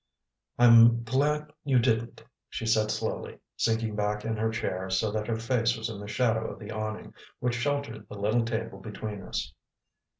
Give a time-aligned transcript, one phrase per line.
[0.57, 5.35] "I'm glad you didn't," she said slowly, sinking back in her chair so that her
[5.35, 9.53] face was in the shadow of the awning which sheltered the little table between us.